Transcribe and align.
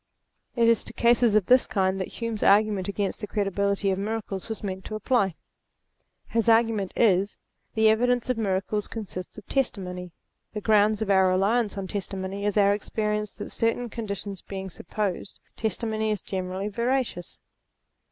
It 0.55 0.67
is 0.67 0.83
to 0.85 0.93
cases 0.93 1.35
of 1.35 1.45
this 1.45 1.67
kind 1.67 2.01
that 2.01 2.07
Hume's 2.13 2.41
argu 2.41 2.71
ment 2.71 2.87
against 2.87 3.21
the 3.21 3.27
credibility 3.27 3.91
of 3.91 3.99
miracles 3.99 4.49
was 4.49 4.63
meant 4.63 4.83
to 4.85 4.95
apply. 4.95 5.35
His 6.27 6.49
argument 6.49 6.91
is: 6.95 7.37
The 7.75 7.87
evidence 7.87 8.27
of 8.27 8.35
miracles 8.35 8.87
consists 8.87 9.37
of 9.37 9.45
testimony. 9.45 10.09
The 10.53 10.61
ground 10.61 11.03
of 11.03 11.11
our 11.11 11.27
reliance 11.27 11.77
on 11.77 11.85
testimony 11.85 12.45
is 12.45 12.57
our 12.57 12.73
experience 12.73 13.31
that 13.33 13.51
certain 13.51 13.91
conditions 13.91 14.41
being 14.41 14.71
supposed, 14.71 15.39
testimony 15.55 16.09
is 16.09 16.21
generally 16.23 16.67
veracious. 16.69 17.39